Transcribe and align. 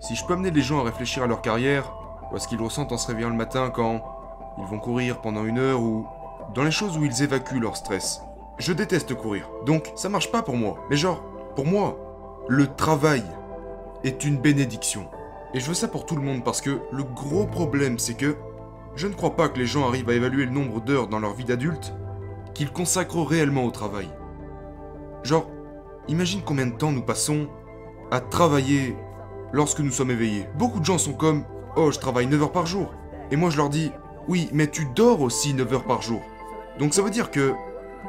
Si 0.00 0.14
je 0.14 0.24
peux 0.24 0.34
amener 0.34 0.50
les 0.50 0.62
gens 0.62 0.80
à 0.80 0.84
réfléchir 0.84 1.22
à 1.22 1.26
leur 1.26 1.42
carrière, 1.42 1.92
à 2.34 2.38
ce 2.38 2.48
qu'ils 2.48 2.60
ressentent 2.60 2.92
en 2.92 2.98
se 2.98 3.06
réveillant 3.06 3.30
le 3.30 3.36
matin 3.36 3.70
quand 3.70 4.02
ils 4.58 4.64
vont 4.64 4.78
courir 4.78 5.20
pendant 5.20 5.44
une 5.44 5.58
heure 5.58 5.80
ou 5.80 6.06
dans 6.54 6.64
les 6.64 6.70
choses 6.70 6.96
où 6.96 7.04
ils 7.04 7.22
évacuent 7.22 7.60
leur 7.60 7.76
stress. 7.76 8.22
Je 8.58 8.72
déteste 8.72 9.14
courir, 9.14 9.48
donc 9.64 9.92
ça 9.96 10.08
marche 10.08 10.30
pas 10.30 10.42
pour 10.42 10.56
moi. 10.56 10.78
Mais 10.90 10.96
genre, 10.96 11.22
pour 11.54 11.66
moi, 11.66 11.98
le 12.48 12.66
travail 12.74 13.24
est 14.04 14.24
une 14.24 14.38
bénédiction. 14.38 15.08
Et 15.54 15.60
je 15.60 15.66
veux 15.66 15.74
ça 15.74 15.88
pour 15.88 16.06
tout 16.06 16.16
le 16.16 16.22
monde 16.22 16.44
parce 16.44 16.60
que 16.60 16.80
le 16.92 17.02
gros 17.02 17.46
problème 17.46 17.98
c'est 17.98 18.14
que 18.14 18.36
je 18.94 19.06
ne 19.06 19.14
crois 19.14 19.36
pas 19.36 19.48
que 19.48 19.58
les 19.58 19.66
gens 19.66 19.86
arrivent 19.86 20.08
à 20.08 20.14
évaluer 20.14 20.46
le 20.46 20.50
nombre 20.50 20.80
d'heures 20.80 21.08
dans 21.08 21.18
leur 21.18 21.34
vie 21.34 21.44
d'adulte 21.44 21.94
qu'ils 22.54 22.72
consacrent 22.72 23.26
réellement 23.26 23.64
au 23.64 23.70
travail. 23.70 24.08
Genre, 25.22 25.46
imagine 26.08 26.40
combien 26.42 26.66
de 26.66 26.76
temps 26.76 26.92
nous 26.92 27.02
passons 27.02 27.48
à 28.10 28.20
travailler 28.20 28.96
lorsque 29.52 29.80
nous 29.80 29.90
sommes 29.90 30.10
éveillés. 30.10 30.48
Beaucoup 30.54 30.80
de 30.80 30.84
gens 30.84 30.98
sont 30.98 31.12
comme 31.12 31.44
Oh, 31.76 31.90
je 31.92 31.98
travaille 31.98 32.26
9 32.26 32.42
heures 32.42 32.52
par 32.52 32.66
jour. 32.66 32.94
Et 33.30 33.36
moi 33.36 33.50
je 33.50 33.56
leur 33.56 33.68
dis 33.68 33.92
Oui, 34.28 34.48
mais 34.52 34.68
tu 34.68 34.86
dors 34.94 35.20
aussi 35.20 35.54
9 35.54 35.72
heures 35.74 35.84
par 35.84 36.02
jour. 36.02 36.22
Donc 36.78 36.94
ça 36.94 37.02
veut 37.02 37.10
dire 37.10 37.30
que 37.30 37.54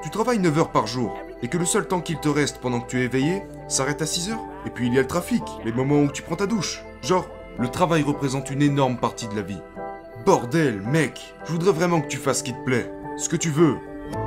tu 0.04 0.10
travailles 0.10 0.40
9 0.40 0.58
heures 0.58 0.72
par 0.72 0.88
jour 0.88 1.18
et 1.42 1.48
que 1.48 1.58
le 1.58 1.66
seul 1.66 1.88
temps 1.88 2.02
qu'il 2.02 2.20
te 2.20 2.30
reste 2.30 2.60
pendant 2.60 2.80
que 2.80 2.88
tu 2.88 3.02
es 3.02 3.06
éveillé 3.06 3.44
s'arrête 3.68 4.02
à 4.02 4.06
6 4.06 4.32
heures. 4.32 4.44
Et 4.66 4.70
puis 4.70 4.88
il 4.88 4.94
y 4.94 4.98
a 4.98 5.02
le 5.02 5.08
trafic, 5.08 5.44
les 5.66 5.72
moments 5.72 6.02
où 6.02 6.12
tu 6.12 6.22
prends 6.22 6.36
ta 6.36 6.48
douche. 6.48 6.84
Genre, 7.02 7.28
le 7.60 7.70
travail 7.70 8.04
représente 8.04 8.50
une 8.50 8.62
énorme 8.62 8.98
partie 8.98 9.28
de 9.28 9.36
la 9.36 9.42
vie. 9.42 9.62
Bordel, 10.26 10.82
mec, 10.82 11.34
je 11.46 11.52
voudrais 11.52 11.72
vraiment 11.72 12.02
que 12.02 12.08
tu 12.08 12.18
fasses 12.18 12.40
ce 12.40 12.44
qui 12.44 12.54
te 12.54 12.64
plaît, 12.66 12.92
ce 13.18 13.30
que 13.30 13.36
tu 13.36 13.50
veux, 13.50 13.78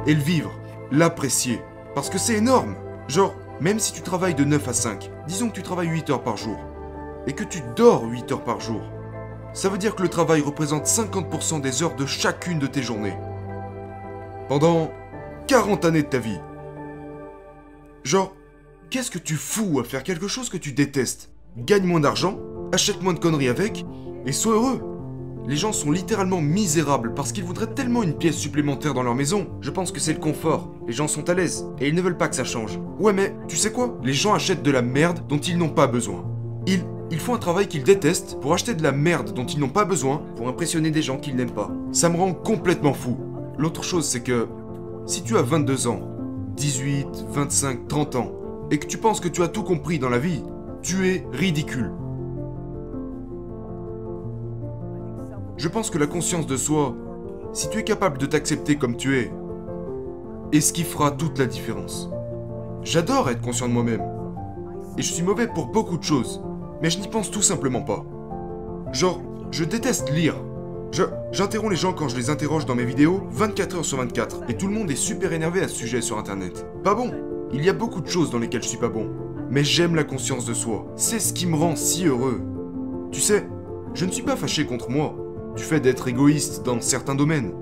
et 0.07 0.15
le 0.15 0.21
vivre, 0.21 0.53
l'apprécier. 0.91 1.61
Parce 1.95 2.11
que 2.11 2.19
c'est 2.19 2.35
énorme. 2.35 2.75
Genre, 3.09 3.35
même 3.61 3.79
si 3.79 3.93
tu 3.93 4.01
travailles 4.01 4.35
de 4.35 4.45
9 4.45 4.69
à 4.69 4.73
5, 4.73 5.11
disons 5.27 5.49
que 5.49 5.55
tu 5.55 5.63
travailles 5.63 5.89
8 5.89 6.11
heures 6.11 6.23
par 6.23 6.37
jour, 6.37 6.57
et 7.27 7.33
que 7.33 7.45
tu 7.45 7.61
dors 7.77 8.05
8 8.05 8.33
heures 8.33 8.45
par 8.45 8.61
jour, 8.61 8.83
ça 9.53 9.69
veut 9.69 9.79
dire 9.79 9.95
que 9.95 10.03
le 10.03 10.09
travail 10.09 10.41
représente 10.41 10.87
50% 10.87 11.61
des 11.61 11.83
heures 11.83 11.97
de 11.97 12.07
chacune 12.07 12.59
de 12.59 12.67
tes 12.67 12.83
journées. 12.83 13.17
Pendant 14.49 14.91
40 15.49 15.85
années 15.85 16.03
de 16.03 16.09
ta 16.09 16.19
vie. 16.19 16.39
Genre, 18.05 18.35
qu'est-ce 18.91 19.11
que 19.11 19.19
tu 19.19 19.35
fous 19.35 19.81
à 19.81 19.85
faire 19.85 20.05
quelque 20.05 20.29
chose 20.29 20.49
que 20.49 20.57
tu 20.57 20.73
détestes? 20.73 21.31
Gagne 21.57 21.85
moins 21.85 22.01
d'argent, 22.01 22.39
achète 22.73 23.03
moins 23.03 23.13
de 23.13 23.19
conneries 23.19 23.49
avec, 23.49 23.85
et 24.27 24.33
sois 24.33 24.55
heureux. 24.55 24.81
Les 25.49 25.57
gens 25.57 25.73
sont 25.73 25.91
littéralement 25.91 26.41
misérables 26.41 27.15
parce 27.15 27.33
qu'ils 27.33 27.45
voudraient 27.45 27.75
tellement 27.75 28.03
une 28.03 28.17
pièce 28.17 28.37
supplémentaire 28.37 28.95
dans 28.95 29.03
leur 29.03 29.15
maison. 29.15 29.49
Je 29.61 29.71
pense 29.71 29.91
que 29.91 29.99
c'est 29.99 30.13
le 30.13 30.21
confort. 30.21 30.71
Les 30.87 30.93
gens 30.93 31.09
sont 31.09 31.29
à 31.29 31.35
l'aise 31.35 31.67
et 31.81 31.89
ils 31.89 31.95
ne 31.95 32.03
veulent 32.03 32.19
pas 32.19 32.29
que 32.29 32.37
ça 32.37 32.45
change. 32.45 32.79
Ouais 32.99 33.13
mais, 33.13 33.35
tu 33.49 33.57
sais 33.57 33.73
quoi? 33.73 33.99
Les 34.05 34.13
gens 34.13 34.35
achètent 34.35 34.63
de 34.63 34.71
la 34.71 34.83
merde 34.83 35.27
dont 35.29 35.39
ils 35.39 35.59
n'ont 35.59 35.71
pas 35.71 35.87
besoin. 35.87 36.25
Ils, 36.67 36.85
ils 37.11 37.19
font 37.19 37.35
un 37.35 37.39
travail 37.39 37.67
qu'ils 37.67 37.83
détestent 37.83 38.39
pour 38.41 38.55
acheter 38.55 38.75
de 38.75 38.83
la 38.83 38.93
merde 38.93 39.33
dont 39.33 39.45
ils 39.45 39.59
n'ont 39.59 39.69
pas 39.69 39.85
besoin 39.85 40.23
pour 40.37 40.49
impressionner 40.49 40.91
des 40.91 41.03
gens 41.03 41.19
qu'ils 41.19 41.35
n'aiment 41.35 41.51
pas. 41.51 41.71
Ça 41.93 42.09
me 42.09 42.17
rend 42.17 42.33
complètement 42.33 42.95
fou. 42.95 43.17
L'autre 43.59 43.83
chose 43.83 44.07
c'est 44.07 44.23
que, 44.23 44.47
si 45.07 45.23
tu 45.23 45.37
as 45.37 45.43
22 45.43 45.89
ans, 45.89 46.01
18, 46.57 47.27
25, 47.31 47.89
30 47.89 48.17
ans, 48.17 48.33
et 48.71 48.79
que 48.79 48.87
tu 48.87 48.99
penses 48.99 49.19
que 49.21 49.29
tu 49.29 49.43
as 49.43 49.49
tout 49.49 49.65
compris 49.65 49.99
dans 49.99 50.09
la 50.09 50.19
vie, 50.19 50.43
tu 50.83 51.09
es 51.09 51.27
ridicule. 51.33 51.91
Je 55.57 55.69
pense 55.69 55.91
que 55.91 55.99
la 55.99 56.07
conscience 56.07 56.47
de 56.47 56.57
soi, 56.57 56.95
si 57.53 57.69
tu 57.69 57.79
es 57.79 57.85
capable 57.85 58.19
de 58.19 58.27
t'accepter 58.27 58.77
comme 58.77 58.97
tu 58.97 59.19
es, 59.19 59.33
est 60.53 60.61
ce 60.61 60.73
qui 60.73 60.85
fera 60.85 61.11
toute 61.11 61.39
la 61.39 61.47
différence. 61.47 62.09
J'adore 62.83 63.29
être 63.31 63.43
conscient 63.43 63.69
de 63.69 63.73
moi-même. 63.73 64.03
Et 64.97 65.03
je 65.03 65.13
suis 65.13 65.23
mauvais 65.23 65.47
pour 65.47 65.67
beaucoup 65.67 65.99
de 65.99 66.03
choses, 66.03 66.43
mais 66.83 66.91
je 66.91 66.99
n'y 66.99 67.09
pense 67.09 67.31
tout 67.31 67.43
simplement 67.43 67.83
pas. 67.83 68.05
Genre, 68.93 69.23
je 69.51 69.65
déteste 69.65 70.11
lire. 70.11 70.37
J'interromps 71.33 71.71
les 71.71 71.77
gens 71.77 71.93
quand 71.93 72.09
je 72.09 72.17
les 72.17 72.31
interroge 72.31 72.67
dans 72.67 72.75
mes 72.75 72.85
vidéos 72.85 73.23
24 73.31 73.77
heures 73.77 73.85
sur 73.85 73.99
24, 73.99 74.43
et 74.49 74.57
tout 74.57 74.67
le 74.67 74.75
monde 74.75 74.91
est 74.91 74.97
super 74.97 75.33
énervé 75.33 75.61
à 75.61 75.69
ce 75.69 75.77
sujet 75.77 76.01
sur 76.01 76.19
internet. 76.19 76.67
Pas 76.83 76.95
bon 76.95 77.13
Il 77.53 77.65
y 77.65 77.69
a 77.69 77.73
beaucoup 77.73 78.01
de 78.01 78.09
choses 78.09 78.31
dans 78.31 78.39
lesquelles 78.39 78.63
je 78.63 78.69
suis 78.69 78.79
pas 78.79 78.89
bon, 78.89 79.09
mais 79.51 79.63
j'aime 79.63 79.95
la 79.95 80.05
conscience 80.05 80.47
de 80.47 80.55
soi. 80.55 80.87
C'est 80.97 81.21
ce 81.21 81.33
qui 81.33 81.47
me 81.47 81.57
rend 81.57 81.77
si 81.77 82.07
heureux. 82.07 82.41
Tu 83.13 83.21
sais, 83.21 83.47
je 83.95 84.05
ne 84.05 84.11
suis 84.11 84.23
pas 84.23 84.37
fâché 84.37 84.67
contre 84.67 84.91
moi, 84.91 85.15
du 85.57 85.63
fait 85.63 85.81
d'être 85.81 86.09
égoïste 86.09 86.65
dans 86.65 86.81
certains 86.81 87.15
domaines. 87.15 87.53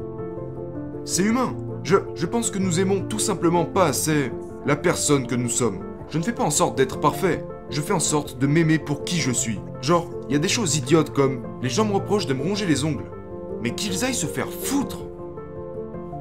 C'est 1.04 1.24
humain. 1.24 1.54
Je, 1.84 1.96
je 2.14 2.26
pense 2.26 2.50
que 2.50 2.58
nous 2.58 2.80
aimons 2.80 3.02
tout 3.02 3.18
simplement 3.18 3.64
pas 3.64 3.86
assez 3.86 4.32
la 4.66 4.76
personne 4.76 5.26
que 5.26 5.34
nous 5.34 5.48
sommes. 5.48 5.80
Je 6.10 6.18
ne 6.18 6.22
fais 6.22 6.32
pas 6.32 6.42
en 6.42 6.50
sorte 6.50 6.76
d'être 6.76 7.00
parfait. 7.00 7.44
Je 7.70 7.82
fais 7.82 7.92
en 7.92 8.00
sorte 8.00 8.38
de 8.38 8.46
m'aimer 8.46 8.78
pour 8.78 9.04
qui 9.04 9.16
je 9.16 9.30
suis. 9.30 9.60
Genre, 9.82 10.08
il 10.28 10.32
y 10.32 10.36
a 10.36 10.38
des 10.38 10.48
choses 10.48 10.76
idiotes 10.76 11.10
comme 11.10 11.42
les 11.62 11.68
gens 11.68 11.84
me 11.84 11.92
reprochent 11.92 12.26
de 12.26 12.32
me 12.32 12.42
ronger 12.42 12.64
les 12.64 12.84
ongles. 12.84 13.10
Mais 13.62 13.74
qu'ils 13.74 14.04
aillent 14.04 14.14
se 14.14 14.26
faire 14.26 14.50
foutre. 14.50 15.00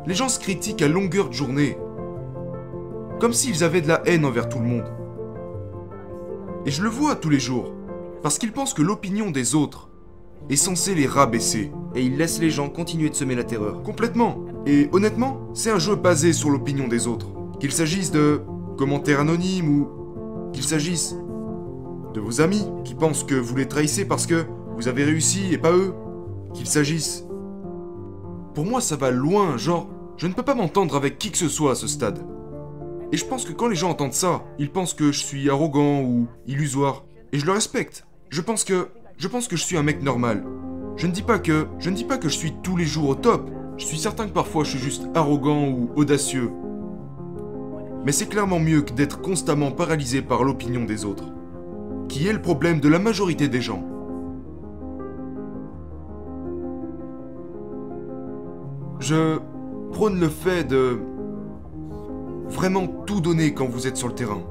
Les 0.05 0.13
gens 0.13 0.27
se 0.27 0.39
critiquent 0.39 0.81
à 0.81 0.89
longueur 0.89 1.29
de 1.29 1.33
journée. 1.33 1.77
Comme 3.21 3.33
s'ils 3.33 3.63
avaient 3.63 3.81
de 3.81 3.87
la 3.87 4.01
haine 4.05 4.25
envers 4.25 4.49
tout 4.49 4.59
le 4.59 4.65
monde. 4.65 4.91
Et 6.65 6.71
je 6.71 6.83
le 6.83 6.89
vois 6.89 7.15
tous 7.15 7.29
les 7.29 7.39
jours. 7.39 7.73
Parce 8.23 8.37
qu'ils 8.37 8.51
pensent 8.51 8.73
que 8.73 8.81
l'opinion 8.81 9.31
des 9.31 9.55
autres 9.55 9.89
est 10.49 10.57
censée 10.57 10.95
les 10.95 11.07
rabaisser. 11.07 11.71
Et 11.95 12.01
il 12.03 12.17
laisse 12.17 12.41
les 12.41 12.49
gens 12.49 12.67
continuer 12.67 13.09
de 13.09 13.15
semer 13.15 13.35
la 13.35 13.45
terreur. 13.45 13.83
Complètement. 13.83 14.43
Et 14.65 14.89
honnêtement, 14.91 15.39
c'est 15.53 15.71
un 15.71 15.79
jeu 15.79 15.95
basé 15.95 16.33
sur 16.33 16.49
l'opinion 16.49 16.89
des 16.89 17.07
autres. 17.07 17.27
Qu'il 17.61 17.71
s'agisse 17.71 18.11
de 18.11 18.41
commentaires 18.77 19.21
anonymes 19.21 19.69
ou 19.69 19.87
qu'il 20.51 20.63
s'agisse 20.63 21.15
de 22.17 22.22
vos 22.22 22.41
amis 22.41 22.66
qui 22.83 22.95
pensent 22.95 23.23
que 23.23 23.35
vous 23.35 23.55
les 23.55 23.67
trahissez 23.67 24.03
parce 24.03 24.25
que 24.25 24.47
vous 24.75 24.88
avez 24.88 25.03
réussi 25.03 25.53
et 25.53 25.57
pas 25.59 25.72
eux. 25.72 25.94
Qu'il 26.53 26.66
s'agisse... 26.66 27.25
Pour 28.55 28.66
moi, 28.66 28.81
ça 28.81 28.95
va 28.95 29.11
loin, 29.11 29.55
genre, 29.55 29.88
je 30.17 30.25
ne 30.25 30.33
peux 30.33 30.41
pas 30.41 30.56
m'entendre 30.56 30.95
avec 30.95 31.19
qui 31.19 31.29
que 31.29 31.38
ce 31.38 31.47
soit 31.47 31.73
à 31.73 31.75
ce 31.75 31.85
stade. 31.85 32.25
Et 33.11 33.17
je 33.17 33.25
pense 33.25 33.45
que 33.45 33.53
quand 33.53 33.67
les 33.67 33.75
gens 33.75 33.91
entendent 33.91 34.13
ça, 34.13 34.44
ils 34.57 34.72
pensent 34.72 34.95
que 34.95 35.11
je 35.11 35.23
suis 35.23 35.47
arrogant 35.47 36.01
ou 36.01 36.27
illusoire. 36.47 37.06
Et 37.33 37.38
je 37.38 37.45
le 37.45 37.51
respecte. 37.51 38.07
Je 38.31 38.41
pense 38.41 38.63
que... 38.63 38.88
Je 39.19 39.27
pense 39.27 39.47
que 39.47 39.56
je 39.56 39.63
suis 39.63 39.77
un 39.77 39.83
mec 39.83 40.01
normal. 40.01 40.44
Je 40.95 41.06
ne 41.06 41.11
dis 41.11 41.22
pas 41.22 41.38
que... 41.38 41.67
Je 41.77 41.91
ne 41.91 41.95
dis 41.95 42.03
pas 42.03 42.17
que 42.17 42.29
je 42.29 42.35
suis 42.35 42.53
tous 42.63 42.77
les 42.77 42.85
jours 42.85 43.09
au 43.09 43.16
top. 43.16 43.47
Je 43.77 43.85
suis 43.85 44.00
certain 44.00 44.25
que 44.25 44.33
parfois 44.33 44.63
je 44.63 44.72
suis 44.72 44.79
juste 44.79 45.03
arrogant 45.13 45.67
ou 45.67 45.91
audacieux. 45.95 46.50
Mais 48.06 48.11
c'est 48.11 48.25
clairement 48.25 48.59
mieux 48.59 48.81
que 48.81 48.94
d'être 48.94 49.22
constamment 49.22 49.69
paralysé 49.69 50.23
par 50.23 50.44
l'opinion 50.44 50.85
des 50.85 51.06
autres. 51.06 51.25
Qui 52.09 52.28
est 52.28 52.34
le 52.34 52.41
problème 52.41 52.79
de 52.79 52.90
la 52.90 53.00
majorité 53.00 53.47
des 53.47 53.62
gens. 53.62 53.84
Je 59.00 59.40
prône 59.91 60.19
le 60.19 60.29
fait 60.29 60.63
de 60.63 61.00
vraiment 62.50 62.88
tout 63.06 63.22
donner 63.22 63.53
quand 63.53 63.68
vous 63.68 63.88
êtes 63.88 63.97
sur 63.97 64.07
le 64.07 64.16
terrain. 64.16 64.41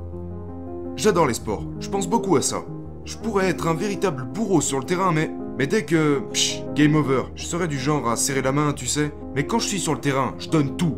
J'adore 0.96 1.26
les 1.26 1.34
sports, 1.34 1.64
je 1.80 1.88
pense 1.88 2.08
beaucoup 2.08 2.36
à 2.36 2.42
ça. 2.42 2.64
Je 3.04 3.16
pourrais 3.18 3.48
être 3.48 3.68
un 3.68 3.74
véritable 3.74 4.24
bourreau 4.24 4.60
sur 4.60 4.78
le 4.78 4.84
terrain, 4.84 5.12
mais, 5.12 5.66
dès 5.66 5.84
que... 5.84 6.20
Psh, 6.32 6.62
game 6.74 6.94
over, 6.96 7.22
je 7.34 7.44
serais 7.44 7.68
du 7.68 7.78
genre 7.78 8.08
à 8.08 8.16
serrer 8.16 8.42
la 8.42 8.52
main, 8.52 8.72
tu 8.72 8.86
sais. 8.86 9.12
Mais 9.34 9.46
quand 9.46 9.58
je 9.58 9.68
suis 9.68 9.78
sur 9.78 9.94
le 9.94 10.00
terrain, 10.00 10.34
je 10.38 10.48
donne 10.48 10.76
tout. 10.76 10.96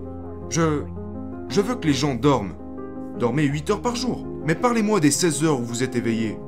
Je... 0.50 0.82
Je 1.48 1.60
veux 1.60 1.74
que 1.74 1.86
les 1.86 1.92
gens 1.94 2.14
dorment. 2.14 2.54
Dormez 3.18 3.44
8 3.44 3.70
heures 3.70 3.82
par 3.82 3.96
jour. 3.96 4.26
Mais 4.46 4.54
parlez-moi 4.54 5.00
des 5.00 5.10
16 5.10 5.44
heures 5.44 5.60
où 5.60 5.64
vous 5.64 5.82
êtes 5.82 5.96
éveillé. 5.96 6.38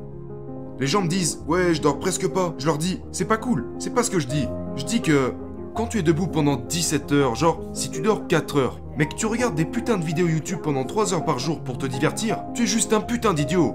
Les 0.81 0.87
gens 0.87 1.03
me 1.03 1.09
disent, 1.09 1.45
ouais, 1.47 1.75
je 1.75 1.83
dors 1.83 1.99
presque 1.99 2.27
pas. 2.27 2.55
Je 2.57 2.65
leur 2.65 2.79
dis, 2.79 3.03
c'est 3.13 3.27
pas 3.27 3.37
cool, 3.37 3.67
c'est 3.79 3.95
pas 3.95 4.03
ce 4.03 4.11
que 4.11 4.19
je 4.19 4.27
dis. 4.27 4.49
Je 4.77 4.85
dis 4.87 5.03
que 5.03 5.35
quand 5.75 5.87
tu 5.87 5.99
es 5.99 6.03
debout 6.03 6.27
pendant 6.27 6.57
17 6.57 7.13
heures, 7.13 7.35
genre 7.35 7.61
si 7.75 7.91
tu 7.91 8.01
dors 8.01 8.27
4 8.27 8.59
heures, 8.59 8.81
mais 8.97 9.07
que 9.07 9.15
tu 9.15 9.27
regardes 9.27 9.55
des 9.55 9.67
putains 9.67 9.99
de 9.99 10.05
vidéos 10.05 10.27
YouTube 10.27 10.61
pendant 10.63 10.85
3 10.85 11.13
heures 11.13 11.25
par 11.27 11.39
jour 11.39 11.61
pour 11.61 11.77
te 11.77 11.85
divertir, 11.85 12.43
tu 12.55 12.63
es 12.63 12.67
juste 12.67 12.95
un 12.95 13.03
putain 13.03 13.35
d'idiot. 13.35 13.75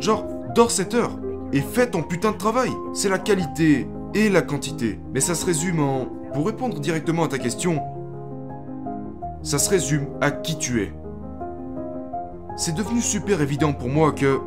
Genre, 0.00 0.26
dors 0.54 0.70
7 0.70 0.94
heures 0.94 1.18
et 1.52 1.60
fais 1.60 1.90
ton 1.90 2.02
putain 2.02 2.32
de 2.32 2.38
travail. 2.38 2.70
C'est 2.94 3.10
la 3.10 3.18
qualité 3.18 3.88
et 4.14 4.30
la 4.30 4.40
quantité. 4.40 4.98
Mais 5.12 5.20
ça 5.20 5.34
se 5.34 5.44
résume 5.44 5.80
en... 5.80 6.06
Pour 6.32 6.46
répondre 6.46 6.80
directement 6.80 7.24
à 7.24 7.28
ta 7.28 7.38
question, 7.38 7.82
ça 9.42 9.58
se 9.58 9.68
résume 9.68 10.06
à 10.22 10.30
qui 10.30 10.56
tu 10.56 10.82
es. 10.82 10.94
C'est 12.56 12.74
devenu 12.74 13.02
super 13.02 13.42
évident 13.42 13.74
pour 13.74 13.88
moi 13.88 14.12
que 14.12 14.40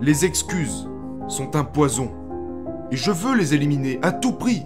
les 0.00 0.24
excuses 0.24 0.88
sont 1.28 1.56
un 1.56 1.64
poison. 1.64 2.10
Et 2.90 2.96
je 2.96 3.10
veux 3.10 3.36
les 3.36 3.54
éliminer 3.54 3.98
à 4.02 4.12
tout 4.12 4.32
prix. 4.32 4.62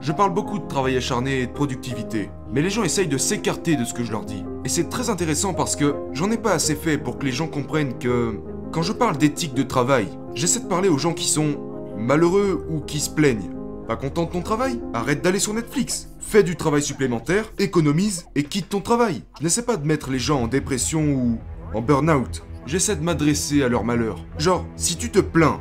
Je 0.00 0.12
parle 0.12 0.34
beaucoup 0.34 0.58
de 0.58 0.66
travail 0.66 0.96
acharné 0.96 1.40
et 1.40 1.46
de 1.46 1.52
productivité, 1.52 2.30
mais 2.52 2.60
les 2.60 2.70
gens 2.70 2.82
essayent 2.82 3.08
de 3.08 3.18
s'écarter 3.18 3.76
de 3.76 3.84
ce 3.84 3.94
que 3.94 4.02
je 4.02 4.10
leur 4.10 4.24
dis. 4.24 4.44
Et 4.64 4.68
c'est 4.68 4.88
très 4.88 5.10
intéressant 5.10 5.54
parce 5.54 5.76
que 5.76 5.94
j'en 6.12 6.30
ai 6.30 6.36
pas 6.36 6.52
assez 6.52 6.74
fait 6.74 6.98
pour 6.98 7.18
que 7.18 7.24
les 7.24 7.32
gens 7.32 7.46
comprennent 7.46 7.98
que 7.98 8.40
quand 8.72 8.82
je 8.82 8.92
parle 8.92 9.16
d'éthique 9.16 9.54
de 9.54 9.62
travail, 9.62 10.08
j'essaie 10.34 10.60
de 10.60 10.68
parler 10.68 10.88
aux 10.88 10.98
gens 10.98 11.14
qui 11.14 11.28
sont 11.28 11.56
malheureux 11.96 12.66
ou 12.68 12.80
qui 12.80 12.98
se 12.98 13.10
plaignent. 13.10 13.50
Pas 13.86 13.96
content 13.96 14.24
de 14.24 14.30
ton 14.30 14.42
travail? 14.42 14.80
Arrête 14.92 15.22
d'aller 15.22 15.38
sur 15.38 15.54
Netflix. 15.54 16.08
Fais 16.20 16.42
du 16.42 16.56
travail 16.56 16.82
supplémentaire, 16.82 17.52
économise 17.58 18.26
et 18.34 18.44
quitte 18.44 18.70
ton 18.70 18.80
travail. 18.80 19.22
Je 19.38 19.44
n'essaie 19.44 19.64
pas 19.64 19.76
de 19.76 19.86
mettre 19.86 20.10
les 20.10 20.18
gens 20.18 20.42
en 20.42 20.48
dépression 20.48 21.02
ou 21.02 21.38
en 21.74 21.80
burn-out. 21.80 22.42
J'essaie 22.66 22.96
de 22.96 23.02
m'adresser 23.02 23.62
à 23.62 23.68
leur 23.68 23.84
malheur. 23.84 24.24
Genre, 24.38 24.66
si 24.76 24.96
tu 24.96 25.10
te 25.10 25.18
plains 25.18 25.60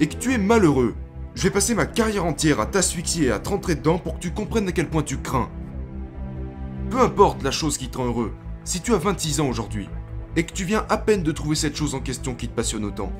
et 0.00 0.08
que 0.08 0.16
tu 0.16 0.32
es 0.32 0.38
malheureux, 0.38 0.94
je 1.34 1.44
vais 1.44 1.50
passer 1.50 1.74
ma 1.74 1.86
carrière 1.86 2.24
entière 2.24 2.60
à 2.60 2.66
t'asphyxier 2.66 3.26
et 3.26 3.30
à 3.30 3.38
te 3.38 3.48
rentrer 3.48 3.76
dedans 3.76 3.98
pour 3.98 4.14
que 4.14 4.20
tu 4.20 4.32
comprennes 4.32 4.68
à 4.68 4.72
quel 4.72 4.88
point 4.88 5.02
tu 5.02 5.18
crains. 5.18 5.48
Peu 6.90 7.00
importe 7.00 7.42
la 7.42 7.52
chose 7.52 7.78
qui 7.78 7.88
te 7.88 7.98
rend 7.98 8.06
heureux, 8.06 8.32
si 8.64 8.80
tu 8.80 8.92
as 8.94 8.98
26 8.98 9.40
ans 9.40 9.48
aujourd'hui, 9.48 9.88
et 10.36 10.44
que 10.44 10.52
tu 10.52 10.64
viens 10.64 10.84
à 10.88 10.96
peine 10.96 11.22
de 11.22 11.32
trouver 11.32 11.54
cette 11.54 11.76
chose 11.76 11.94
en 11.94 12.00
question 12.00 12.34
qui 12.34 12.48
te 12.48 12.54
passionne 12.54 12.84
autant, 12.84 13.12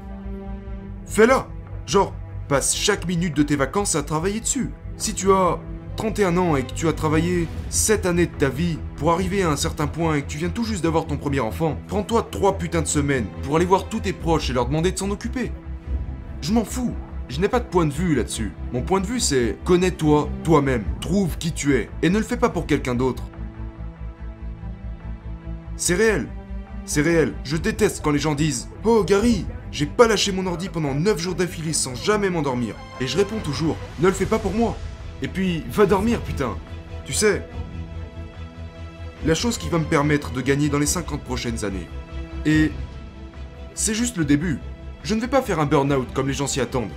fais-la 1.06 1.46
Genre, 1.86 2.14
passe 2.46 2.76
chaque 2.76 3.06
minute 3.06 3.34
de 3.34 3.42
tes 3.42 3.56
vacances 3.56 3.96
à 3.96 4.02
travailler 4.02 4.38
dessus. 4.38 4.70
Si 4.96 5.14
tu 5.14 5.32
as 5.32 5.58
31 6.00 6.38
ans 6.38 6.56
et 6.56 6.62
que 6.62 6.72
tu 6.72 6.88
as 6.88 6.94
travaillé 6.94 7.46
7 7.68 8.06
années 8.06 8.24
de 8.24 8.32
ta 8.32 8.48
vie 8.48 8.78
pour 8.96 9.12
arriver 9.12 9.42
à 9.42 9.50
un 9.50 9.56
certain 9.56 9.86
point 9.86 10.14
et 10.14 10.22
que 10.22 10.28
tu 10.28 10.38
viens 10.38 10.48
tout 10.48 10.64
juste 10.64 10.82
d'avoir 10.82 11.06
ton 11.06 11.18
premier 11.18 11.40
enfant, 11.40 11.78
prends-toi 11.88 12.26
3 12.30 12.56
putains 12.56 12.80
de 12.80 12.86
semaines 12.86 13.26
pour 13.42 13.56
aller 13.56 13.66
voir 13.66 13.86
tous 13.90 14.00
tes 14.00 14.14
proches 14.14 14.48
et 14.48 14.54
leur 14.54 14.64
demander 14.64 14.92
de 14.92 14.98
s'en 14.98 15.10
occuper. 15.10 15.52
Je 16.40 16.54
m'en 16.54 16.64
fous. 16.64 16.94
Je 17.28 17.38
n'ai 17.38 17.48
pas 17.48 17.60
de 17.60 17.66
point 17.66 17.84
de 17.84 17.92
vue 17.92 18.14
là-dessus. 18.14 18.50
Mon 18.72 18.80
point 18.80 19.02
de 19.02 19.06
vue 19.06 19.20
c'est 19.20 19.58
connais-toi 19.66 20.30
toi-même, 20.42 20.84
trouve 21.02 21.36
qui 21.36 21.52
tu 21.52 21.74
es 21.74 21.90
et 22.00 22.08
ne 22.08 22.16
le 22.16 22.24
fais 22.24 22.38
pas 22.38 22.48
pour 22.48 22.64
quelqu'un 22.64 22.94
d'autre. 22.94 23.24
C'est 25.76 25.96
réel. 25.96 26.28
C'est 26.86 27.02
réel. 27.02 27.34
Je 27.44 27.58
déteste 27.58 28.00
quand 28.02 28.10
les 28.10 28.18
gens 28.18 28.34
disent 28.34 28.70
Oh 28.84 29.04
Gary, 29.04 29.44
j'ai 29.70 29.84
pas 29.84 30.08
lâché 30.08 30.32
mon 30.32 30.46
ordi 30.46 30.70
pendant 30.70 30.94
9 30.94 31.18
jours 31.18 31.34
d'affilée 31.34 31.74
sans 31.74 31.94
jamais 31.94 32.30
m'endormir. 32.30 32.74
Et 33.02 33.06
je 33.06 33.18
réponds 33.18 33.40
toujours 33.44 33.76
Ne 33.98 34.06
le 34.06 34.14
fais 34.14 34.24
pas 34.24 34.38
pour 34.38 34.54
moi. 34.54 34.78
Et 35.22 35.28
puis, 35.28 35.64
va 35.70 35.86
dormir, 35.86 36.20
putain. 36.20 36.56
Tu 37.04 37.12
sais, 37.12 37.42
la 39.26 39.34
chose 39.34 39.58
qui 39.58 39.68
va 39.68 39.78
me 39.78 39.84
permettre 39.84 40.32
de 40.32 40.40
gagner 40.40 40.68
dans 40.68 40.78
les 40.78 40.86
50 40.86 41.22
prochaines 41.22 41.64
années. 41.64 41.86
Et 42.46 42.72
c'est 43.74 43.94
juste 43.94 44.16
le 44.16 44.24
début. 44.24 44.58
Je 45.02 45.14
ne 45.14 45.20
vais 45.20 45.28
pas 45.28 45.42
faire 45.42 45.60
un 45.60 45.66
burn-out 45.66 46.08
comme 46.14 46.28
les 46.28 46.34
gens 46.34 46.46
s'y 46.46 46.60
attendent. 46.60 46.90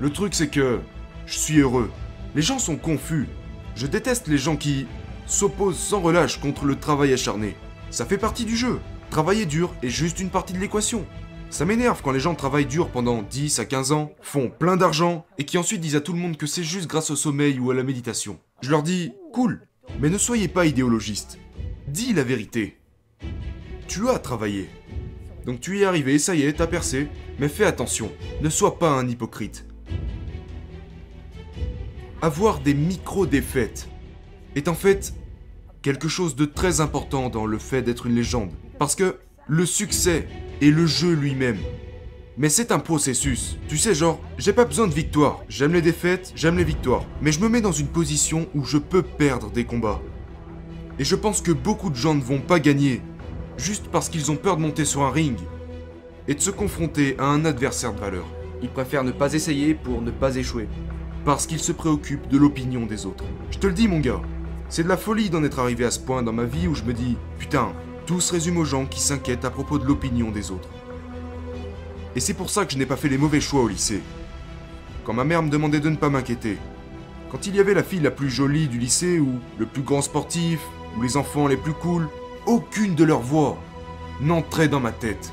Le 0.00 0.10
truc 0.10 0.34
c'est 0.34 0.48
que 0.48 0.80
je 1.26 1.38
suis 1.38 1.58
heureux. 1.58 1.90
Les 2.34 2.42
gens 2.42 2.58
sont 2.58 2.76
confus. 2.76 3.26
Je 3.74 3.86
déteste 3.86 4.28
les 4.28 4.38
gens 4.38 4.56
qui 4.56 4.86
s'opposent 5.26 5.78
sans 5.78 6.00
relâche 6.00 6.40
contre 6.40 6.64
le 6.66 6.76
travail 6.76 7.12
acharné. 7.12 7.56
Ça 7.90 8.04
fait 8.04 8.18
partie 8.18 8.44
du 8.44 8.56
jeu. 8.56 8.80
Travailler 9.10 9.46
dur 9.46 9.72
est 9.82 9.88
juste 9.88 10.20
une 10.20 10.30
partie 10.30 10.52
de 10.52 10.58
l'équation. 10.58 11.06
Ça 11.50 11.64
m'énerve 11.64 12.02
quand 12.02 12.12
les 12.12 12.20
gens 12.20 12.34
travaillent 12.34 12.66
dur 12.66 12.88
pendant 12.90 13.22
10 13.22 13.60
à 13.60 13.64
15 13.64 13.92
ans, 13.92 14.12
font 14.20 14.50
plein 14.50 14.76
d'argent, 14.76 15.24
et 15.38 15.44
qui 15.44 15.58
ensuite 15.58 15.80
disent 15.80 15.96
à 15.96 16.00
tout 16.00 16.12
le 16.12 16.18
monde 16.18 16.36
que 16.36 16.46
c'est 16.46 16.64
juste 16.64 16.88
grâce 16.88 17.10
au 17.10 17.16
sommeil 17.16 17.58
ou 17.58 17.70
à 17.70 17.74
la 17.74 17.82
méditation. 17.82 18.38
Je 18.60 18.70
leur 18.70 18.82
dis, 18.82 19.12
cool, 19.32 19.66
mais 20.00 20.10
ne 20.10 20.18
soyez 20.18 20.48
pas 20.48 20.66
idéologiste. 20.66 21.38
Dis 21.88 22.12
la 22.12 22.24
vérité. 22.24 22.76
Tu 23.88 24.08
as 24.08 24.18
travaillé. 24.18 24.68
Donc 25.46 25.60
tu 25.60 25.78
y 25.78 25.82
es 25.82 25.84
arrivé, 25.84 26.18
ça 26.18 26.34
y 26.34 26.42
est, 26.42 26.54
t'as 26.54 26.66
percé, 26.66 27.08
mais 27.38 27.48
fais 27.48 27.64
attention, 27.64 28.10
ne 28.42 28.50
sois 28.50 28.78
pas 28.80 28.90
un 28.90 29.08
hypocrite. 29.08 29.64
Avoir 32.20 32.58
des 32.58 32.74
micro-défaites 32.74 33.88
est 34.56 34.66
en 34.66 34.74
fait 34.74 35.14
quelque 35.82 36.08
chose 36.08 36.34
de 36.34 36.46
très 36.46 36.80
important 36.80 37.28
dans 37.28 37.46
le 37.46 37.58
fait 37.58 37.82
d'être 37.82 38.06
une 38.06 38.16
légende. 38.16 38.50
Parce 38.78 38.96
que 38.96 39.20
le 39.48 39.64
succès 39.64 40.26
est 40.60 40.70
le 40.70 40.86
jeu 40.86 41.12
lui-même. 41.12 41.58
Mais 42.36 42.48
c'est 42.48 42.72
un 42.72 42.80
processus. 42.80 43.56
Tu 43.68 43.78
sais, 43.78 43.94
genre, 43.94 44.20
j'ai 44.38 44.52
pas 44.52 44.64
besoin 44.64 44.88
de 44.88 44.92
victoire. 44.92 45.44
J'aime 45.48 45.72
les 45.72 45.82
défaites, 45.82 46.32
j'aime 46.34 46.56
les 46.56 46.64
victoires. 46.64 47.04
Mais 47.22 47.30
je 47.30 47.40
me 47.40 47.48
mets 47.48 47.60
dans 47.60 47.72
une 47.72 47.86
position 47.86 48.48
où 48.54 48.64
je 48.64 48.76
peux 48.76 49.02
perdre 49.02 49.50
des 49.50 49.64
combats. 49.64 50.02
Et 50.98 51.04
je 51.04 51.14
pense 51.14 51.40
que 51.40 51.52
beaucoup 51.52 51.90
de 51.90 51.94
gens 51.94 52.14
ne 52.14 52.22
vont 52.22 52.40
pas 52.40 52.58
gagner 52.58 53.02
juste 53.56 53.86
parce 53.92 54.08
qu'ils 54.08 54.30
ont 54.32 54.36
peur 54.36 54.56
de 54.56 54.62
monter 54.62 54.84
sur 54.84 55.02
un 55.02 55.10
ring 55.10 55.38
et 56.26 56.34
de 56.34 56.40
se 56.40 56.50
confronter 56.50 57.14
à 57.18 57.26
un 57.26 57.44
adversaire 57.44 57.94
de 57.94 58.00
valeur. 58.00 58.26
Ils 58.62 58.68
préfèrent 58.68 59.04
ne 59.04 59.12
pas 59.12 59.32
essayer 59.32 59.74
pour 59.74 60.02
ne 60.02 60.10
pas 60.10 60.34
échouer. 60.34 60.68
Parce 61.24 61.46
qu'ils 61.46 61.60
se 61.60 61.72
préoccupent 61.72 62.28
de 62.28 62.36
l'opinion 62.36 62.84
des 62.84 63.06
autres. 63.06 63.24
Je 63.52 63.58
te 63.58 63.68
le 63.68 63.72
dis, 63.74 63.86
mon 63.86 64.00
gars, 64.00 64.20
c'est 64.68 64.82
de 64.82 64.88
la 64.88 64.96
folie 64.96 65.30
d'en 65.30 65.44
être 65.44 65.60
arrivé 65.60 65.84
à 65.84 65.92
ce 65.92 66.00
point 66.00 66.24
dans 66.24 66.32
ma 66.32 66.44
vie 66.44 66.66
où 66.66 66.74
je 66.74 66.82
me 66.82 66.92
dis, 66.92 67.16
putain, 67.38 67.72
tout 68.06 68.20
se 68.20 68.32
résume 68.32 68.58
aux 68.58 68.64
gens 68.64 68.86
qui 68.86 69.00
s'inquiètent 69.00 69.44
à 69.44 69.50
propos 69.50 69.78
de 69.78 69.84
l'opinion 69.84 70.30
des 70.30 70.50
autres. 70.50 70.68
Et 72.14 72.20
c'est 72.20 72.34
pour 72.34 72.48
ça 72.48 72.64
que 72.64 72.72
je 72.72 72.78
n'ai 72.78 72.86
pas 72.86 72.96
fait 72.96 73.08
les 73.08 73.18
mauvais 73.18 73.40
choix 73.40 73.62
au 73.62 73.68
lycée. 73.68 74.00
Quand 75.04 75.12
ma 75.12 75.24
mère 75.24 75.42
me 75.42 75.50
demandait 75.50 75.80
de 75.80 75.90
ne 75.90 75.96
pas 75.96 76.08
m'inquiéter, 76.08 76.56
quand 77.30 77.46
il 77.46 77.56
y 77.56 77.60
avait 77.60 77.74
la 77.74 77.82
fille 77.82 78.00
la 78.00 78.12
plus 78.12 78.30
jolie 78.30 78.68
du 78.68 78.78
lycée 78.78 79.18
ou 79.18 79.40
le 79.58 79.66
plus 79.66 79.82
grand 79.82 80.00
sportif 80.00 80.60
ou 80.96 81.02
les 81.02 81.16
enfants 81.16 81.48
les 81.48 81.56
plus 81.56 81.74
cools, 81.74 82.08
aucune 82.46 82.94
de 82.94 83.04
leurs 83.04 83.20
voix 83.20 83.58
n'entrait 84.20 84.68
dans 84.68 84.80
ma 84.80 84.92
tête. 84.92 85.32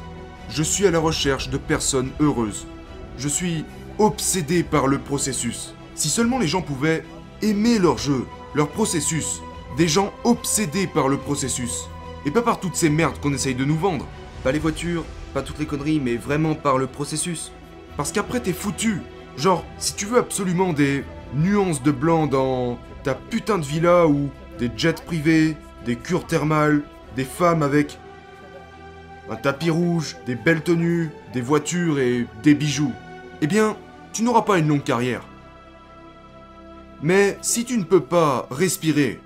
Je 0.50 0.64
suis 0.64 0.88
à 0.88 0.92
la 0.92 1.00
recherche 1.00 1.50
de 1.50 1.58
personnes 1.58 2.12
heureuses. 2.20 2.68
Je 3.18 3.28
suis 3.28 3.64
obsédé 4.00 4.64
par 4.64 4.88
le 4.88 4.98
processus. 4.98 5.76
Si 5.96 6.10
seulement 6.10 6.40
les 6.40 6.48
gens 6.48 6.64
pouvaient 6.64 7.06
aimer 7.44 7.78
leur 7.78 8.00
jeu, 8.00 8.26
leur 8.56 8.70
processus, 8.70 9.42
des 9.78 9.88
gens 9.88 10.12
obsédés 10.24 10.88
par 10.88 11.08
le 11.08 11.18
processus, 11.18 11.88
et 12.26 12.32
pas 12.32 12.42
par 12.42 12.60
toutes 12.60 12.76
ces 12.76 12.90
merdes 12.90 13.20
qu'on 13.20 13.34
essaye 13.34 13.56
de 13.56 13.66
nous 13.66 13.78
vendre. 13.78 14.08
Pas 14.44 14.52
les 14.52 14.60
voitures, 14.60 15.06
pas 15.34 15.42
toutes 15.42 15.60
les 15.60 15.66
conneries, 15.66 16.00
mais 16.00 16.16
vraiment 16.16 16.56
par 16.56 16.78
le 16.78 16.88
processus. 16.88 17.52
Parce 17.98 18.12
qu'après 18.12 18.40
t'es 18.40 18.54
foutu. 18.54 19.02
Genre, 19.38 19.66
si 19.78 19.96
tu 19.96 20.06
veux 20.06 20.20
absolument 20.20 20.74
des 20.74 21.04
nuances 21.34 21.82
de 21.82 21.92
blanc 21.92 22.28
dans 22.28 22.78
ta 23.04 23.16
putain 23.16 23.58
de 23.58 23.66
villa 23.66 24.08
ou 24.08 24.30
des 24.60 24.72
jets 24.76 24.94
privés, 24.94 25.58
des 25.86 25.96
cures 25.96 26.28
thermales, 26.28 26.84
des 27.16 27.26
femmes 27.26 27.64
avec 27.64 27.98
un 29.30 29.36
tapis 29.36 29.70
rouge, 29.70 30.16
des 30.26 30.36
belles 30.36 30.62
tenues, 30.62 31.10
des 31.34 31.42
voitures 31.42 32.00
et 32.00 32.28
des 32.44 32.54
bijoux, 32.54 32.92
eh 33.42 33.48
bien, 33.48 33.76
tu 34.12 34.24
n'auras 34.24 34.44
pas 34.44 34.60
une 34.60 34.68
longue 34.68 34.84
carrière. 34.84 35.24
Mais 37.02 37.38
si 37.42 37.66
tu 37.66 37.78
ne 37.78 37.84
peux 37.84 38.02
pas 38.02 38.48
respirer, 38.52 39.20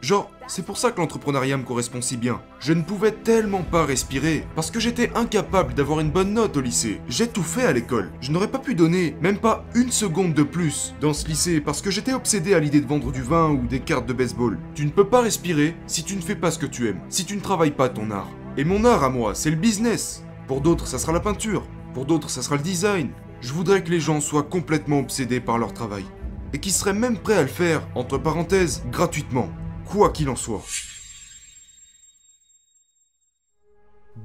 genre, 0.00 0.30
c'est 0.48 0.64
pour 0.64 0.78
ça 0.78 0.90
que 0.90 1.00
l'entrepreneuriat 1.00 1.56
me 1.56 1.64
correspond 1.64 2.00
si 2.00 2.16
bien. 2.16 2.40
Je 2.60 2.72
ne 2.72 2.82
pouvais 2.82 3.12
tellement 3.12 3.62
pas 3.62 3.84
respirer 3.84 4.46
parce 4.54 4.70
que 4.70 4.80
j'étais 4.80 5.10
incapable 5.14 5.74
d'avoir 5.74 6.00
une 6.00 6.10
bonne 6.10 6.34
note 6.34 6.56
au 6.56 6.60
lycée. 6.60 7.00
J'ai 7.08 7.28
tout 7.28 7.42
fait 7.42 7.64
à 7.64 7.72
l'école. 7.72 8.12
Je 8.20 8.30
n'aurais 8.30 8.50
pas 8.50 8.58
pu 8.58 8.74
donner 8.74 9.16
même 9.20 9.38
pas 9.38 9.64
une 9.74 9.90
seconde 9.90 10.34
de 10.34 10.42
plus 10.42 10.94
dans 11.00 11.12
ce 11.12 11.26
lycée 11.26 11.60
parce 11.60 11.82
que 11.82 11.90
j'étais 11.90 12.12
obsédé 12.12 12.54
à 12.54 12.60
l'idée 12.60 12.80
de 12.80 12.86
vendre 12.86 13.10
du 13.10 13.22
vin 13.22 13.50
ou 13.50 13.66
des 13.66 13.80
cartes 13.80 14.06
de 14.06 14.12
baseball. 14.12 14.58
Tu 14.74 14.84
ne 14.84 14.90
peux 14.90 15.08
pas 15.08 15.22
respirer 15.22 15.76
si 15.86 16.04
tu 16.04 16.16
ne 16.16 16.22
fais 16.22 16.36
pas 16.36 16.50
ce 16.50 16.58
que 16.58 16.66
tu 16.66 16.88
aimes, 16.88 17.00
si 17.08 17.24
tu 17.24 17.34
ne 17.36 17.40
travailles 17.40 17.72
pas 17.72 17.88
ton 17.88 18.10
art. 18.10 18.30
Et 18.56 18.64
mon 18.64 18.84
art 18.84 19.04
à 19.04 19.10
moi, 19.10 19.34
c'est 19.34 19.50
le 19.50 19.56
business. 19.56 20.24
Pour 20.46 20.60
d'autres, 20.60 20.86
ça 20.86 20.98
sera 20.98 21.12
la 21.12 21.20
peinture. 21.20 21.66
Pour 21.92 22.06
d'autres, 22.06 22.30
ça 22.30 22.42
sera 22.42 22.56
le 22.56 22.62
design. 22.62 23.10
Je 23.40 23.52
voudrais 23.52 23.82
que 23.82 23.90
les 23.90 24.00
gens 24.00 24.20
soient 24.20 24.44
complètement 24.44 25.00
obsédés 25.00 25.40
par 25.40 25.58
leur 25.58 25.72
travail. 25.72 26.04
Et 26.52 26.58
qu'ils 26.58 26.72
seraient 26.72 26.94
même 26.94 27.18
prêts 27.18 27.36
à 27.36 27.42
le 27.42 27.48
faire, 27.48 27.82
entre 27.94 28.16
parenthèses, 28.16 28.84
gratuitement 28.90 29.50
quoi 29.86 30.10
qu'il 30.10 30.28
en 30.28 30.36
soit. 30.36 30.62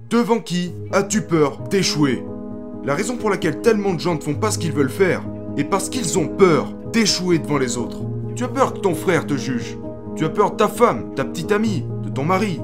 Devant 0.10 0.39
qui 0.39 0.74
as-tu 0.91 1.22
peur 1.22 1.60
d'échouer? 1.70 2.24
La 2.84 2.96
raison 2.96 3.18
pour 3.18 3.30
laquelle 3.30 3.62
tellement 3.62 3.94
de 3.94 4.00
gens 4.00 4.15
ne 4.15 4.22
font 4.22 4.36
pas 4.36 4.51
ce 4.51 4.58
qu'ils 4.58 4.72
veulent 4.72 4.89
faire 4.89 5.24
est 5.58 5.63
parce 5.63 5.89
qu'ils 5.89 6.18
ont 6.18 6.27
peur 6.27 6.74
d'échouer 6.91 7.39
devant 7.39 7.58
les 7.58 7.77
autres. 7.77 8.01
Tu 8.36 8.44
as 8.44 8.50
peur 8.50 8.74
que 8.74 8.80
ton 8.80 8.96
frère 8.96 9.27
te 9.27 9.38
juge. 9.38 9.77
Tu 10.15 10.25
as 10.25 10.30
peur 10.30 10.51
de 10.51 10.58
ta 10.58 10.68
femme, 10.68 11.13
ta 11.15 11.24
petite 11.24 11.51
amie, 11.51 11.86
de 12.03 12.10
ton 12.10 12.24
mari. 12.24 12.60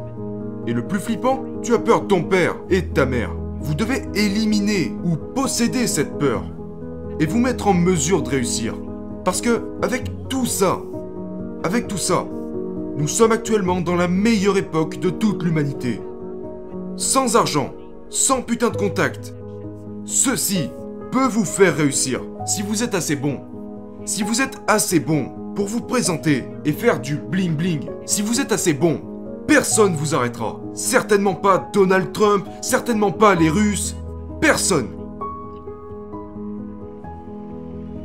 Et 0.65 0.73
le 0.73 0.87
plus 0.87 0.99
flippant, 0.99 1.45
tu 1.61 1.73
as 1.73 1.79
peur 1.79 2.01
de 2.01 2.07
ton 2.07 2.23
père 2.23 2.55
et 2.69 2.81
de 2.81 2.93
ta 2.93 3.05
mère. 3.05 3.33
Vous 3.59 3.73
devez 3.73 4.03
éliminer 4.15 4.93
ou 5.03 5.15
posséder 5.15 5.87
cette 5.87 6.17
peur 6.17 6.43
et 7.19 7.25
vous 7.25 7.39
mettre 7.39 7.67
en 7.67 7.73
mesure 7.73 8.21
de 8.21 8.29
réussir. 8.29 8.75
Parce 9.23 9.41
que 9.41 9.63
avec 9.81 10.09
tout 10.29 10.45
ça, 10.45 10.81
avec 11.63 11.87
tout 11.87 11.97
ça, 11.97 12.25
nous 12.97 13.07
sommes 13.07 13.31
actuellement 13.31 13.79
dans 13.79 13.95
la 13.95 14.07
meilleure 14.07 14.57
époque 14.57 14.99
de 14.99 15.11
toute 15.11 15.43
l'humanité. 15.43 16.01
Sans 16.95 17.35
argent, 17.35 17.71
sans 18.09 18.41
putain 18.41 18.69
de 18.69 18.77
contact. 18.77 19.35
Ceci 20.03 20.71
peut 21.11 21.27
vous 21.27 21.45
faire 21.45 21.77
réussir 21.77 22.21
si 22.47 22.63
vous 22.63 22.81
êtes 22.81 22.95
assez 22.95 23.15
bon. 23.15 23.41
Si 24.05 24.23
vous 24.23 24.41
êtes 24.41 24.57
assez 24.67 24.99
bon 24.99 25.53
pour 25.53 25.67
vous 25.67 25.81
présenter 25.81 26.45
et 26.65 26.71
faire 26.71 26.99
du 26.99 27.17
bling 27.17 27.55
bling. 27.55 27.87
Si 28.07 28.23
vous 28.23 28.41
êtes 28.41 28.51
assez 28.51 28.73
bon, 28.73 28.99
personne 29.45 29.95
vous 29.95 30.15
arrêtera. 30.15 30.59
Certainement 30.73 31.35
pas 31.35 31.69
Donald 31.73 32.11
Trump, 32.13 32.47
certainement 32.63 33.11
pas 33.11 33.35
les 33.35 33.49
Russes, 33.49 33.95
personne. 34.41 34.87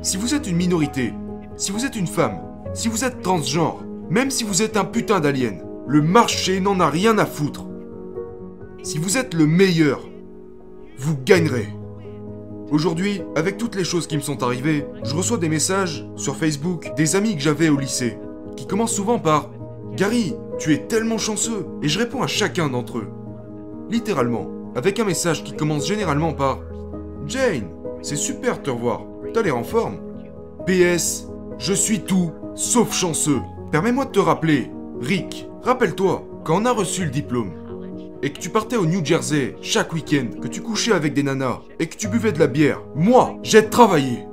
Si 0.03 0.19
vous 0.19 0.35
êtes 0.35 0.47
une 0.47 0.57
minorité, 0.57 1.15
si 1.57 1.73
vous 1.73 1.87
êtes 1.87 1.97
une 1.97 2.07
femme, 2.07 2.41
si 2.75 2.89
vous 2.89 3.05
êtes 3.05 3.23
transgenre, 3.23 3.83
même 4.11 4.31
si 4.31 4.45
vous 4.45 4.63
êtes 4.63 4.77
un 4.77 4.85
putain 4.85 5.21
d'alien, 5.21 5.63
le 5.87 6.03
marché 6.03 6.61
n'en 6.61 6.81
a 6.81 6.89
rien 6.89 7.19
à 7.19 7.27
foutre. 7.27 7.67
Si 8.83 8.99
vous 8.99 9.17
êtes 9.17 9.35
le 9.35 9.47
meilleur, 9.47 10.09
vous 10.99 11.17
gagnerez. 11.25 11.69
Aujourd'hui, 12.71 13.23
avec 13.37 13.59
toutes 13.59 13.75
les 13.75 13.85
choses 13.85 14.07
qui 14.07 14.17
me 14.17 14.23
sont 14.23 14.43
arrivées, 14.43 14.87
je 15.03 15.15
reçois 15.15 15.37
des 15.37 15.49
messages 15.49 16.07
sur 16.17 16.37
Facebook 16.37 16.91
des 16.97 17.17
amis 17.17 17.35
que 17.35 17.43
j'avais 17.43 17.69
au 17.69 17.77
lycée, 17.77 18.19
qui 18.57 18.67
commencent 18.67 18.95
souvent 18.95 19.19
par 19.19 19.51
Gary, 19.95 20.35
tu 20.59 20.73
es 20.73 20.87
tellement 20.87 21.19
chanceux, 21.19 21.67
et 21.83 21.89
je 21.89 21.99
réponds 21.99 22.23
à 22.23 22.27
chacun 22.27 22.69
d'entre 22.69 22.99
eux. 22.99 23.09
Littéralement, 23.91 24.49
avec 24.75 24.99
un 25.01 25.05
message 25.05 25.45
qui 25.45 25.55
commence 25.55 25.87
généralement 25.87 26.33
par 26.33 26.61
Jane, 27.27 27.69
c'est 28.01 28.17
super 28.17 28.59
de 28.59 28.63
te 28.63 28.71
revoir. 28.71 29.05
T'as 29.35 29.43
l'air 29.43 29.57
en 29.57 29.65
forme. 29.65 29.99
PS, 30.67 31.29
je 31.59 31.73
suis 31.73 32.01
tout 32.01 32.33
sauf 32.55 32.93
chanceux. 32.93 33.41
Permets-moi 33.73 34.05
de 34.05 34.11
te 34.11 34.19
rappeler, 34.19 34.71
Rick, 35.01 35.49
rappelle-toi, 35.63 36.29
quand 36.45 36.61
on 36.61 36.67
a 36.67 36.73
reçu 36.73 37.05
le 37.05 37.11
diplôme, 37.11 37.53
et 38.23 38.31
que 38.31 38.39
tu 38.39 38.51
partais 38.51 38.77
au 38.77 38.85
New 38.85 39.03
Jersey 39.03 39.57
chaque 39.63 39.95
week-end, 39.95 40.39
que 40.43 40.47
tu 40.47 40.61
couchais 40.61 40.93
avec 40.93 41.15
des 41.15 41.23
nanas, 41.23 41.63
et 41.81 41.87
que 41.87 41.97
tu 41.97 42.07
buvais 42.07 42.33
de 42.33 42.39
la 42.39 42.49
bière, 42.49 42.83
moi, 42.95 43.39
j'ai 43.43 43.71
travaillé. 43.71 44.27